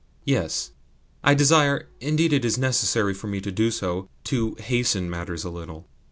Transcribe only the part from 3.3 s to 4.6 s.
so to do to